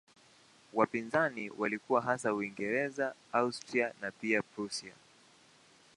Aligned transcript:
Wapinzani 0.73 1.49
walikuwa 1.57 2.01
hasa 2.01 2.33
Uingereza, 2.33 3.13
Austria 3.33 3.93
na 4.01 4.11
pia 4.11 4.41
Prussia. 4.41 4.93